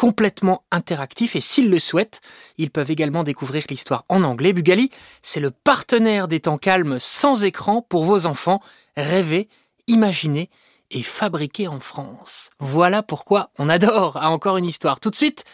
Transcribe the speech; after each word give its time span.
complètement 0.00 0.64
interactifs 0.70 1.36
et 1.36 1.42
s'ils 1.42 1.68
le 1.68 1.78
souhaitent, 1.78 2.22
ils 2.56 2.70
peuvent 2.70 2.90
également 2.90 3.22
découvrir 3.22 3.64
l'histoire 3.68 4.06
en 4.08 4.22
anglais. 4.22 4.54
Bugali, 4.54 4.90
c'est 5.20 5.40
le 5.40 5.50
partenaire 5.50 6.26
des 6.26 6.40
temps 6.40 6.56
calmes 6.56 6.96
sans 6.98 7.44
écran 7.44 7.82
pour 7.82 8.04
vos 8.04 8.24
enfants. 8.24 8.62
Rêver, 8.96 9.50
imaginer 9.88 10.48
et 10.90 11.02
fabriquer 11.02 11.68
en 11.68 11.80
France. 11.80 12.48
Voilà 12.60 13.02
pourquoi 13.02 13.50
on 13.58 13.68
adore 13.68 14.16
à 14.16 14.30
encore 14.30 14.56
une 14.56 14.64
histoire. 14.64 15.00
Tout 15.00 15.10
de 15.10 15.16
suite, 15.16 15.44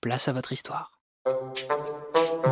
place 0.00 0.28
à 0.28 0.32
votre 0.32 0.54
histoire. 0.54 0.92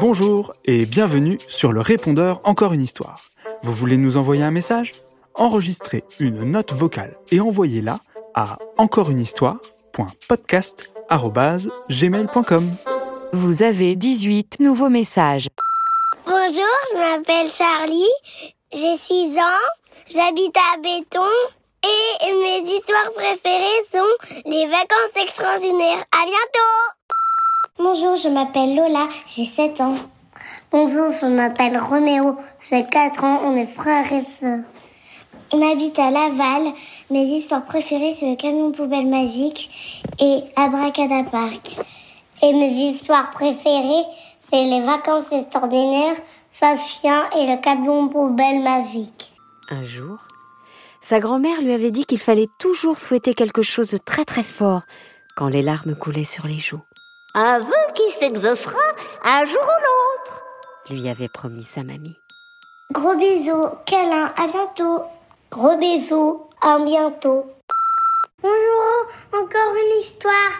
Bonjour 0.03 0.53
et 0.67 0.85
bienvenue 0.85 1.39
sur 1.49 1.73
le 1.73 1.81
répondeur 1.81 2.41
Encore 2.45 2.75
une 2.75 2.83
histoire. 2.83 3.23
Vous 3.63 3.73
voulez 3.73 3.97
nous 3.97 4.19
envoyer 4.19 4.43
un 4.43 4.51
message? 4.51 4.93
Enregistrez 5.35 6.05
une 6.21 6.43
note 6.43 6.75
vocale 6.75 7.17
et 7.31 7.41
envoyez-la 7.41 8.01
à 8.35 8.59
Vous 13.33 13.63
avez 13.63 13.97
18 13.97 14.61
nouveaux 14.61 14.89
messages. 14.89 15.49
Bonjour, 16.25 16.65
je 16.93 16.99
m'appelle 16.99 17.51
Charlie, 17.51 18.15
j'ai 18.73 18.97
6 18.97 19.39
ans, 19.39 19.69
j'habite 20.09 20.57
à 20.57 20.77
Béton 20.79 21.21
et 21.83 22.33
mes 22.33 22.71
histoires 22.71 23.13
préférées 23.15 23.85
sont 23.91 24.41
les 24.47 24.67
vacances 24.67 25.23
extraordinaires. 25.23 26.05
À 26.13 26.25
bientôt 26.25 26.99
Bonjour, 27.79 28.17
je 28.17 28.29
m'appelle 28.29 28.75
Lola, 28.77 29.09
j'ai 29.27 29.45
7 29.45 29.81
ans. 29.81 29.95
Bonjour, 30.71 31.13
je 31.21 31.27
m'appelle 31.27 31.79
Roméo, 31.79 32.37
j'ai 32.71 32.85
4 32.85 33.25
ans, 33.25 33.41
on 33.45 33.57
est 33.57 33.67
frères 33.67 34.13
et 34.13 34.23
sœurs. 34.23 34.65
On 35.53 35.71
habite 35.71 35.99
à 35.99 36.11
Laval. 36.11 36.73
Mes 37.11 37.25
histoires 37.25 37.65
préférées, 37.65 38.13
c'est 38.13 38.29
le 38.29 38.37
camion 38.37 38.71
poubelle 38.71 39.07
magique 39.07 40.05
et 40.21 40.41
Abracadapark. 40.57 41.79
Et 42.43 42.53
mes 42.53 42.71
histoires 42.71 43.31
préférées, 43.31 44.05
c'est 44.41 44.65
les 44.65 44.81
vacances 44.81 45.33
extraordinaires, 45.33 46.17
Safia 46.51 47.31
et 47.37 47.47
le 47.47 47.61
camion 47.61 48.09
poubelle 48.09 48.63
magique. 48.63 49.33
Un 49.71 49.85
jour, 49.85 50.19
sa 51.03 51.19
grand-mère 51.19 51.61
lui 51.63 51.73
avait 51.73 51.91
dit 51.91 52.05
qu'il 52.05 52.19
fallait 52.19 52.49
toujours 52.59 52.99
souhaiter 52.99 53.35
quelque 53.35 53.63
chose 53.63 53.91
de 53.91 53.99
très 53.99 54.25
très 54.25 54.43
fort 54.43 54.83
quand 55.37 55.49
les 55.49 55.63
larmes 55.63 55.97
coulaient 55.97 56.25
sur 56.25 56.47
les 56.47 56.59
joues. 56.59 56.83
Un 57.35 57.59
vœu 57.59 57.93
qui 57.95 58.11
s'exaucera 58.13 58.79
un 59.25 59.45
jour 59.45 59.63
ou 59.63 59.83
l'autre, 59.83 60.43
lui 60.91 61.09
avait 61.09 61.29
promis 61.29 61.65
sa 61.65 61.83
mamie. 61.83 62.19
Gros 62.93 63.15
bisous, 63.17 63.67
câlin, 63.87 64.33
à 64.37 64.47
bientôt. 64.47 65.05
Gros 65.51 65.77
bisous, 65.79 66.43
à 66.61 66.79
bientôt. 66.79 67.47
Bonjour, 68.43 69.07
encore 69.33 69.75
une 69.75 70.01
histoire. 70.03 70.53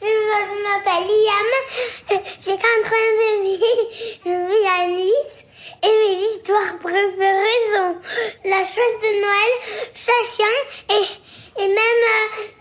Je 0.00 0.06
m'appelle 0.06 1.08
Liam, 1.08 2.20
j'ai 2.40 2.52
4 2.52 2.62
ans 2.62 3.12
de 3.18 3.42
vie, 3.42 4.18
je 4.24 4.30
vis 4.30 4.66
à 4.68 4.86
Nice. 4.86 5.44
Et 5.82 5.88
mes 5.88 6.26
histoires 6.26 6.78
préférées 6.78 7.64
sont 7.74 7.96
La 8.44 8.58
chasse 8.64 8.98
de 9.02 9.20
Noël, 9.20 9.52
Chachin 9.94 10.56
et, 10.90 11.62
et 11.62 11.66
même 11.66 12.04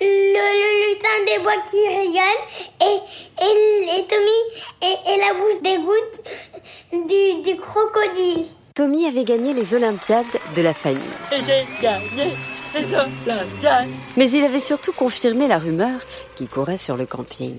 euh, 0.01 0.33
le, 0.33 0.89
lutin 0.89 1.23
des 1.27 1.39
bois 1.43 1.61
qui 1.69 1.87
rigole 1.87 2.41
et, 2.81 2.97
et, 3.41 4.07
Tommy 4.07 4.41
et, 4.81 5.13
et, 5.13 5.17
la 5.17 5.33
bouche 5.35 5.61
des 5.61 5.77
gouttes 5.77 7.07
du, 7.07 7.41
du 7.43 7.61
crocodile. 7.61 8.45
Tommy 8.75 9.07
avait 9.07 9.23
gagné 9.23 9.53
les 9.53 9.73
Olympiades 9.73 10.25
de 10.53 10.61
la 10.61 10.73
famille. 10.73 10.99
Et 11.31 11.37
j'ai 11.37 11.65
gagné 11.81 12.35
les 12.73 12.93
Olympiades. 12.93 13.87
Mais 14.17 14.29
il 14.29 14.43
avait 14.43 14.59
surtout 14.59 14.91
confirmé 14.91 15.47
la 15.47 15.59
rumeur 15.59 16.01
qui 16.35 16.45
courait 16.45 16.77
sur 16.77 16.97
le 16.97 17.05
camping. 17.05 17.57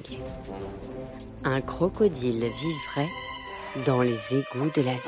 Un 1.43 1.62
crocodile 1.62 2.44
vivrait 2.60 3.09
dans 3.87 4.03
les 4.03 4.19
égouts 4.31 4.71
de 4.75 4.82
la 4.82 4.93
ville. 4.93 5.00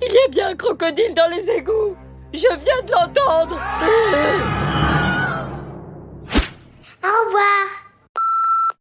Il 0.00 0.12
y 0.12 0.18
a 0.24 0.28
bien 0.28 0.50
un 0.50 0.54
crocodile 0.54 1.14
dans 1.16 1.28
les 1.34 1.50
égouts 1.50 1.96
Je 2.32 2.38
viens 2.38 2.82
de 2.86 2.92
l'entendre 2.92 3.60
Au 7.02 7.26
revoir 7.26 7.77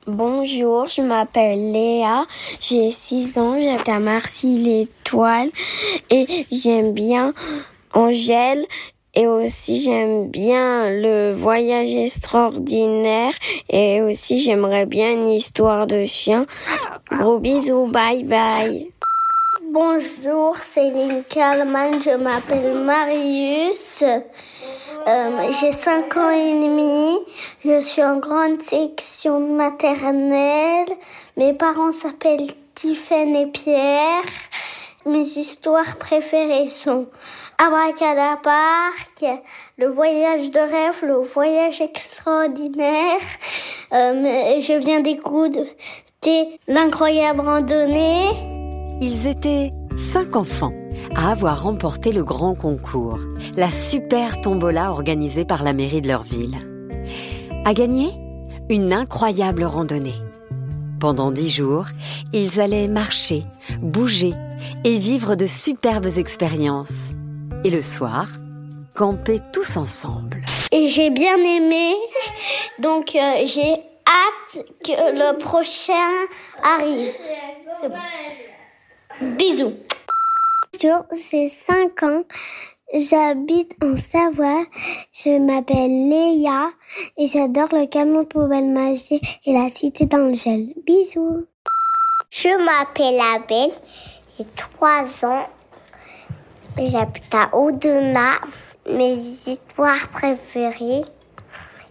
Bonjour, 0.07 0.87
je 0.87 1.01
m'appelle 1.01 1.73
Léa, 1.73 2.23
j'ai 2.61 2.93
6 2.93 3.37
ans, 3.39 3.59
j'habite 3.59 3.89
à 3.89 3.99
Marcy-l'Étoile 3.99 5.49
et 6.09 6.45
j'aime 6.49 6.93
bien 6.93 7.33
Angèle 7.93 8.65
et 9.15 9.27
aussi 9.27 9.75
j'aime 9.75 10.29
bien 10.29 10.89
le 10.89 11.33
voyage 11.33 11.93
extraordinaire 11.93 13.33
et 13.69 14.01
aussi 14.01 14.39
j'aimerais 14.39 14.85
bien 14.85 15.11
une 15.11 15.27
histoire 15.27 15.87
de 15.87 16.05
chien. 16.05 16.45
Gros 17.11 17.39
bisous, 17.39 17.87
bye 17.87 18.23
bye. 18.23 18.89
Bonjour, 19.73 20.55
c'est 20.59 20.89
Kalman, 21.27 22.01
je 22.01 22.15
m'appelle 22.15 22.75
Marius. 22.75 24.05
Euh, 25.07 25.51
j'ai 25.61 25.71
5 25.71 26.17
ans 26.17 26.29
et 26.31 26.51
demi. 26.51 27.17
Je 27.63 27.79
suis 27.79 28.03
en 28.03 28.17
grande 28.17 28.61
section 28.61 29.39
maternelle. 29.39 30.89
Mes 31.37 31.53
parents 31.53 31.93
s'appellent 31.93 32.51
Tiffen 32.75 33.33
et 33.33 33.47
Pierre. 33.47 34.25
Mes 35.05 35.21
histoires 35.21 35.95
préférées 35.95 36.67
sont 36.67 37.07
Abracadapark, 37.57 39.23
Le 39.77 39.87
voyage 39.87 40.51
de 40.51 40.59
rêve, 40.59 41.01
Le 41.03 41.21
voyage 41.21 41.79
extraordinaire. 41.79 43.21
Euh, 43.93 44.59
je 44.59 44.77
viens 44.77 44.99
d'écouter 44.99 46.59
L'incroyable 46.67 47.39
randonnée. 47.39 48.31
Ils 48.99 49.25
étaient 49.25 49.71
cinq 49.97 50.35
enfants 50.35 50.73
à 51.15 51.31
avoir 51.31 51.63
remporté 51.63 52.11
le 52.11 52.23
grand 52.23 52.55
concours, 52.55 53.19
la 53.55 53.71
super 53.71 54.39
tombola 54.41 54.91
organisée 54.91 55.45
par 55.45 55.63
la 55.63 55.73
mairie 55.73 56.01
de 56.01 56.07
leur 56.07 56.23
ville. 56.23 56.57
À 57.65 57.73
gagner 57.73 58.11
Une 58.69 58.93
incroyable 58.93 59.63
randonnée. 59.63 60.15
Pendant 60.99 61.31
dix 61.31 61.49
jours, 61.49 61.85
ils 62.33 62.59
allaient 62.59 62.87
marcher, 62.87 63.43
bouger 63.81 64.33
et 64.83 64.97
vivre 64.97 65.35
de 65.35 65.45
superbes 65.45 66.17
expériences. 66.17 67.11
Et 67.63 67.69
le 67.69 67.81
soir, 67.81 68.27
camper 68.95 69.39
tous 69.53 69.77
ensemble. 69.77 70.43
Et 70.71 70.87
j'ai 70.87 71.09
bien 71.09 71.37
aimé, 71.37 71.95
donc 72.79 73.15
euh, 73.15 73.45
j'ai 73.45 73.73
hâte 73.73 74.65
que 74.83 74.91
le 74.91 75.37
prochain 75.37 75.93
arrive. 76.63 77.13
Bisous. 79.19 79.73
Bonjour, 80.73 81.03
c'est 81.11 81.49
5 81.49 82.03
ans. 82.03 82.23
J'habite 82.93 83.75
en 83.83 83.95
Savoie. 83.95 84.63
Je 85.11 85.39
m'appelle 85.39 86.09
Léa 86.09 86.69
et 87.17 87.25
j'adore 87.25 87.69
le 87.71 87.87
camion 87.87 88.25
poubelle 88.25 88.69
magique 88.69 89.41
et 89.47 89.53
la 89.53 89.71
cité 89.71 90.05
d'Angèle. 90.05 90.67
Bisous. 90.85 91.47
Je 92.29 92.63
m'appelle 92.63 93.19
Abel. 93.35 93.71
J'ai 94.37 94.45
3 94.55 95.25
ans. 95.25 95.47
J'habite 96.77 97.33
à 97.33 97.55
Audenat. 97.57 98.39
Mes 98.87 99.13
histoires 99.13 100.09
préférées, 100.13 101.01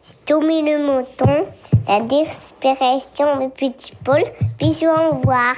c'est 0.00 0.25
Tommy 0.26 0.62
le 0.62 0.78
mouton, 0.78 1.44
la 1.88 2.00
disparition 2.02 3.40
de 3.40 3.50
Petit 3.50 3.96
Paul. 4.05 4.23
Bisous, 4.61 4.87
au 4.87 5.17
revoir. 5.17 5.56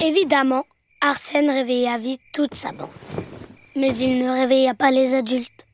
Évidemment, 0.00 0.64
Arsène 1.06 1.50
réveilla 1.50 1.98
vite 1.98 2.22
toute 2.32 2.54
sa 2.54 2.72
bande. 2.72 2.88
Mais 3.76 3.94
il 3.94 4.24
ne 4.24 4.30
réveilla 4.30 4.72
pas 4.72 4.90
les 4.90 5.12
adultes. 5.12 5.66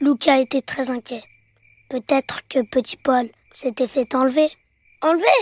Lucas 0.00 0.40
était 0.40 0.60
très 0.60 0.90
inquiet. 0.90 1.22
Peut-être 1.88 2.40
que 2.48 2.62
petit 2.62 2.96
Paul 2.96 3.28
s'était 3.52 3.86
fait 3.86 4.12
enlever. 4.16 4.48
Enlever? 5.02 5.40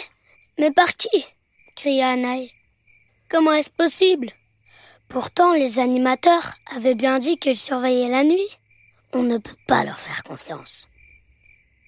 Mais 0.59 0.71
par 0.71 0.95
qui? 0.95 1.25
cria 1.75 2.11
Anaï. 2.11 2.51
Comment 3.31 3.53
est-ce 3.53 3.71
possible? 3.71 4.29
Pourtant, 5.09 5.55
les 5.55 5.79
animateurs 5.79 6.53
avaient 6.77 6.95
bien 6.95 7.19
dit 7.19 7.39
qu'ils 7.39 7.57
surveillaient 7.57 8.11
la 8.11 8.25
nuit. 8.25 8.59
On 9.15 9.23
ne 9.23 9.39
peut 9.39 9.57
pas 9.67 9.85
leur 9.85 9.99
faire 9.99 10.23
confiance. 10.23 10.87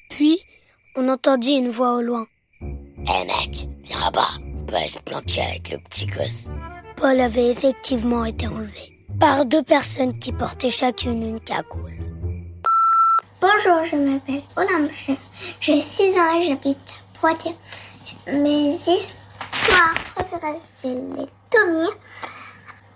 Puis, 0.09 0.41
on 0.94 1.06
entendit 1.11 1.53
une 1.53 1.69
voix 1.69 1.97
au 1.97 2.00
loin. 2.00 2.27
Hé 2.62 3.11
hey 3.11 3.27
mec, 3.27 3.69
viens 3.85 4.00
là-bas, 4.00 4.38
on 4.43 4.65
peut 4.65 4.77
aller 4.77 4.88
se 4.88 5.00
planquer 5.00 5.43
avec 5.43 5.69
le 5.69 5.79
petit 5.81 6.06
gosse. 6.06 6.49
Paul 6.96 7.20
avait 7.20 7.50
effectivement 7.50 8.25
été 8.25 8.46
enlevé 8.46 8.98
par 9.20 9.44
deux 9.44 9.62
personnes 9.62 10.19
qui 10.19 10.32
portaient 10.32 10.70
chacune 10.70 11.22
une 11.22 11.40
cagoule. 11.40 11.93
Bonjour, 13.40 13.84
je 13.84 13.96
m'appelle 13.96 14.43
Olympe. 14.56 14.90
J'ai 15.60 15.81
6 15.81 16.19
ans 16.19 16.40
et 16.40 16.43
j'habite 16.43 16.78
à 16.78 17.19
Poitiers. 17.20 17.54
Mes 18.32 18.70
histoires 18.70 19.94
préférées, 20.14 20.58
c'est 20.60 20.88
les 20.88 21.28
Tommy. 21.50 21.87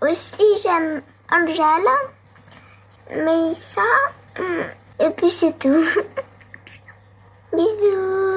Aussi, 0.01 0.45
j'aime 0.63 1.03
Angela, 1.31 1.97
Mélissa, 3.15 3.83
et 4.99 5.11
puis 5.11 5.29
c'est 5.31 5.59
tout. 5.59 5.85
Bisous. 7.53 8.31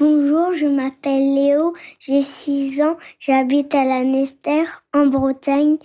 Bonjour, 0.00 0.52
je 0.52 0.66
m'appelle 0.66 1.34
Léo, 1.34 1.74
j'ai 1.98 2.22
6 2.22 2.82
ans, 2.82 2.96
j'habite 3.18 3.74
à 3.74 3.84
la 3.84 4.04
Nester 4.04 4.62
en 4.94 5.06
Bretagne. 5.06 5.76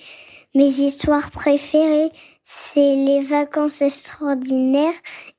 Mes 0.54 0.68
histoires 0.68 1.32
préférées, 1.32 2.12
c'est 2.44 2.96
les 2.96 3.22
vacances 3.22 3.82
extraordinaires 3.82 4.94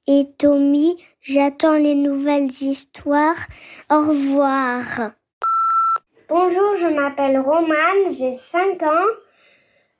et 0.08 0.24
Tommy, 0.38 0.96
j'attends 1.20 1.76
les 1.76 1.94
nouvelles 1.94 2.50
histoires. 2.50 3.46
Au 3.92 4.00
revoir. 4.00 5.12
Bonjour, 6.28 6.74
je 6.74 6.88
m'appelle 6.88 7.38
Romane, 7.38 8.10
j'ai 8.10 8.32
5 8.32 8.82
ans. 8.82 9.06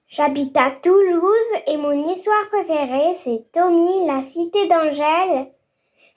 J'habite 0.09 0.57
à 0.57 0.73
Toulouse 0.83 1.61
et 1.69 1.77
mon 1.77 2.11
histoire 2.13 2.49
préférée, 2.51 3.13
c'est 3.23 3.53
Tommy, 3.53 4.09
la 4.09 4.21
cité 4.23 4.67
d'Angèle 4.67 5.47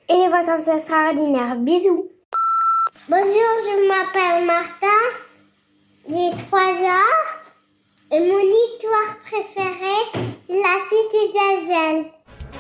et 0.10 0.16
les 0.16 0.30
vacances 0.30 0.68
extraordinaires. 0.68 1.58
Bisous. 1.58 2.17
Bonjour, 3.10 3.24
je 3.24 3.88
m'appelle 3.88 4.46
Martin, 4.46 5.02
j'ai 6.10 6.44
3 6.48 6.60
ans 6.60 7.16
et 8.12 8.20
mon 8.20 8.38
histoire 8.38 9.16
préférée, 9.26 10.28
la 10.50 10.76
cité 10.90 11.32
d'Angèle. 11.34 12.06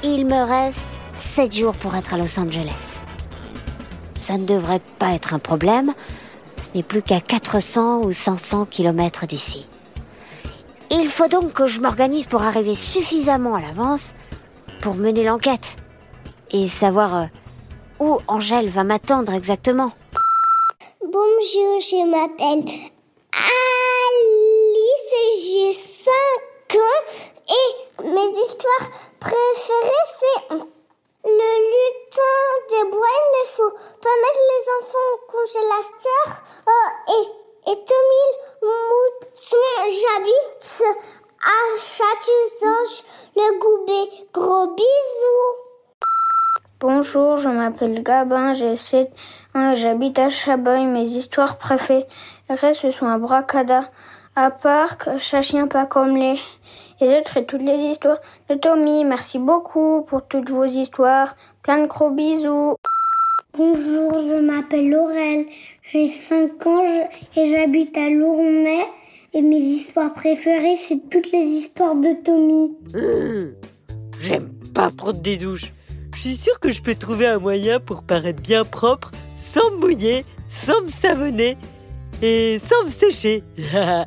Il 0.03 0.25
me 0.25 0.45
reste 0.45 0.87
7 1.17 1.53
jours 1.53 1.75
pour 1.75 1.97
être 1.97 2.13
à 2.13 2.17
Los 2.17 2.39
Angeles. 2.39 3.01
Ça 4.17 4.37
ne 4.37 4.45
devrait 4.45 4.79
pas 4.99 5.11
être 5.11 5.33
un 5.33 5.39
problème. 5.39 5.93
Ce 6.55 6.77
n'est 6.77 6.83
plus 6.83 7.01
qu'à 7.01 7.19
400 7.19 8.03
ou 8.03 8.13
500 8.13 8.67
kilomètres 8.67 9.27
d'ici. 9.27 9.67
Il 10.91 11.09
faut 11.09 11.27
donc 11.27 11.51
que 11.51 11.67
je 11.67 11.81
m'organise 11.81 12.25
pour 12.25 12.43
arriver 12.43 12.75
suffisamment 12.75 13.55
à 13.55 13.61
l'avance 13.61 14.13
pour 14.79 14.95
mener 14.95 15.25
l'enquête 15.25 15.75
et 16.51 16.69
savoir 16.69 17.15
euh, 17.17 17.25
où 17.99 18.19
Angèle 18.29 18.69
va 18.69 18.85
m'attendre 18.85 19.33
exactement. 19.33 19.91
Bonjour, 21.19 21.81
je 21.81 22.05
m'appelle 22.05 22.61
Alice, 24.13 25.13
j'ai 25.41 25.73
5 25.73 26.13
ans 26.75 27.01
et 27.49 27.69
mes 28.03 28.31
histoires 28.37 28.87
préférées 29.19 30.09
c'est 30.19 30.41
le 31.25 31.51
lutin 31.73 32.39
des 32.69 32.85
bois. 32.91 33.15
Il 33.17 33.27
ne 33.33 33.45
faut 33.47 33.73
pas 34.03 34.17
mettre 34.23 34.43
les 34.53 34.63
enfants 34.77 35.09
au 35.15 35.19
congélateur 35.31 36.27
euh, 36.67 36.89
et, 37.17 37.25
et 37.71 37.77
Tommy 37.83 38.27
Mouton, 38.61 39.67
j'habite 39.89 40.69
à 41.41 41.57
Château-Ange, 41.79 42.97
le 43.35 43.47
Goubet. 43.57 44.07
Gros 44.33 44.67
bisous. 44.67 45.67
Bonjour, 46.79 47.37
je 47.37 47.49
m'appelle 47.49 48.03
Gabin, 48.03 48.53
j'ai 48.53 48.75
7 48.75 49.07
ans, 49.07 49.11
j'habite 49.75 50.19
à 50.19 50.29
Chaboy. 50.29 50.85
Mes 50.85 51.03
histoires 51.03 51.57
préférées, 51.57 52.05
ce 52.73 52.91
sont 52.91 53.07
à 53.07 53.17
Bracada, 53.17 53.83
à 54.35 54.51
Parc, 54.51 55.19
Chachien 55.19 55.67
pas 55.67 55.85
comme 55.85 56.15
les, 56.15 56.39
les 57.01 57.19
autres 57.19 57.37
et 57.37 57.45
toutes 57.45 57.61
les 57.61 57.79
histoires 57.79 58.19
de 58.49 58.55
Tommy. 58.55 59.03
Merci 59.03 59.39
beaucoup 59.39 60.03
pour 60.03 60.27
toutes 60.27 60.49
vos 60.49 60.65
histoires. 60.65 61.35
Plein 61.63 61.81
de 61.81 61.87
gros 61.87 62.11
bisous. 62.11 62.75
Bonjour, 63.57 64.19
je 64.19 64.39
m'appelle 64.39 64.89
Laurel, 64.89 65.45
j'ai 65.91 66.09
5 66.09 66.67
ans 66.67 67.09
et 67.35 67.47
j'habite 67.47 67.97
à 67.97 68.09
Lourmet. 68.09 68.85
Et 69.33 69.41
mes 69.41 69.57
histoires 69.57 70.13
préférées, 70.13 70.77
c'est 70.77 71.09
toutes 71.09 71.31
les 71.31 71.45
histoires 71.45 71.95
de 71.95 72.13
Tommy. 72.23 72.75
Mmh, 72.93 73.53
J'aime 74.21 74.49
pas 74.73 74.89
prendre 74.89 75.19
des 75.19 75.37
douches. 75.37 75.73
Je 76.17 76.21
suis 76.23 76.35
sûre 76.35 76.59
que 76.59 76.71
je 76.71 76.81
peux 76.81 76.95
trouver 76.95 77.27
un 77.27 77.37
moyen 77.37 77.79
pour 77.79 78.01
paraître 78.01 78.41
bien 78.41 78.63
propre, 78.63 79.11
sans 79.35 79.69
me 79.69 79.77
mouiller, 79.77 80.25
sans 80.49 80.81
me 80.81 80.87
savonner 80.87 81.57
et 82.23 82.57
sans 82.57 82.85
me 82.85 82.89
sécher. 82.89 83.43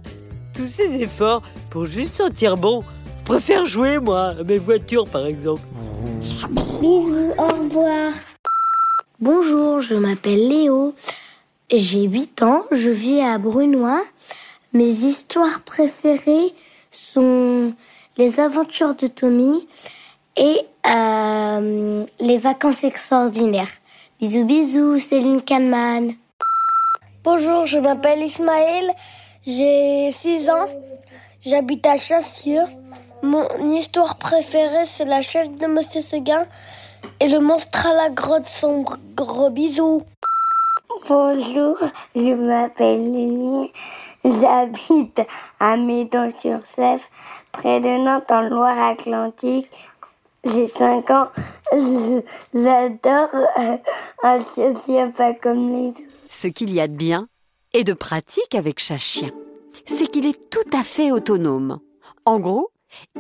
Tous 0.53 0.67
ces 0.67 1.05
efforts 1.05 1.43
pour 1.71 1.87
juste 1.87 2.15
sentir 2.17 2.57
bon. 2.57 2.83
Je 3.21 3.25
préfère 3.27 3.65
jouer, 3.65 4.01
moi, 4.01 4.35
à 4.41 4.43
mes 4.43 4.59
voitures, 4.59 5.09
par 5.09 5.25
exemple. 5.25 5.63
Bisous, 6.81 7.33
au 7.39 7.47
revoir. 7.47 8.13
Bonjour, 9.21 9.81
je 9.81 9.95
m'appelle 9.95 10.49
Léo. 10.49 10.97
J'ai 11.73 12.03
8 12.03 12.43
ans, 12.43 12.67
je 12.73 12.91
vis 12.91 13.21
à 13.21 13.39
Brunois. 13.39 14.03
Mes 14.73 14.91
histoires 15.05 15.61
préférées 15.61 16.55
sont 16.91 17.73
les 18.17 18.41
aventures 18.41 18.97
de 18.97 19.07
Tommy 19.07 19.69
et 20.41 20.67
euh, 20.87 22.07
les 22.19 22.39
vacances 22.39 22.83
extraordinaires. 22.83 23.69
Bisous 24.21 24.45
bisous, 24.45 24.99
Céline 24.99 25.43
Kahneman. 25.43 26.15
Bonjour, 27.23 27.67
je 27.67 27.79
m'appelle 27.79 28.23
Ismaël, 28.23 28.91
j'ai 29.47 30.11
6 30.11 30.49
ans, 30.49 30.67
j'habite 31.43 31.87
à 31.87 31.99
Chassieux. 31.99 32.65
Mon 33.23 33.71
histoire 33.71 34.17
préférée, 34.17 34.87
c'est 34.87 35.05
la 35.05 35.21
chef 35.21 35.51
de 35.51 35.67
Monsieur 35.67 36.01
Seguin 36.01 36.47
et 37.21 37.29
le 37.29 37.41
monstre 37.41 37.87
à 37.87 37.93
la 37.93 38.09
grotte 38.09 38.49
sombre. 38.49 38.97
Gros 39.15 39.51
bisous. 39.51 40.03
Bonjour, 41.07 41.77
je 42.15 42.35
m'appelle 42.35 43.13
Lily, 43.13 43.73
j'habite 44.25 45.23
à 45.59 45.77
Médon-sur-Sèvre, 45.77 47.05
près 47.53 47.81
de 47.81 48.05
Nantes 48.05 48.31
en 48.31 48.43
Loire-Atlantique. 48.43 49.69
J'ai 50.45 50.67
5 50.67 51.11
ans, 51.11 51.29
j'adore 52.55 53.29
euh, 53.59 53.77
un 54.23 54.39
chien 54.75 55.11
pas 55.11 55.35
comme 55.35 55.71
les 55.71 55.89
autres. 55.91 56.01
Ce 56.31 56.49
qu'il 56.49 56.73
y 56.73 56.81
a 56.81 56.89
de 56.89 56.95
bien 56.95 57.29
et 57.75 57.85
de 57.85 57.93
pratique 57.93 58.55
avec 58.55 58.81
Chachien, 58.81 59.33
c'est 59.87 60.07
qu'il 60.07 60.27
est 60.27 60.49
tout 60.49 60.77
à 60.77 60.83
fait 60.83 61.13
autonome. 61.13 61.81
En 62.25 62.41
gros, 62.41 62.71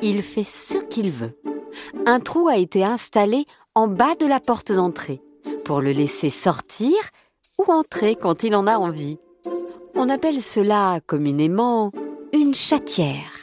il 0.00 0.22
fait 0.22 0.44
ce 0.44 0.78
qu'il 0.78 1.10
veut. 1.10 1.38
Un 2.06 2.20
trou 2.20 2.48
a 2.48 2.56
été 2.56 2.84
installé 2.84 3.44
en 3.74 3.86
bas 3.86 4.14
de 4.14 4.26
la 4.26 4.40
porte 4.40 4.72
d'entrée 4.72 5.20
pour 5.66 5.82
le 5.82 5.92
laisser 5.92 6.30
sortir 6.30 6.94
ou 7.58 7.70
entrer 7.70 8.16
quand 8.16 8.42
il 8.42 8.56
en 8.56 8.66
a 8.66 8.78
envie. 8.78 9.18
On 9.94 10.08
appelle 10.08 10.42
cela 10.42 11.00
communément 11.06 11.92
une 12.32 12.54
chatière. 12.54 13.42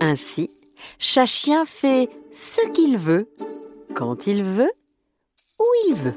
Ainsi, 0.00 0.50
Chachien 0.98 1.64
fait 1.64 2.08
ce 2.36 2.66
qu'il 2.72 2.98
veut, 2.98 3.28
quand 3.94 4.26
il 4.26 4.42
veut, 4.42 4.70
où 5.58 5.64
il 5.88 5.94
veut. 5.94 6.14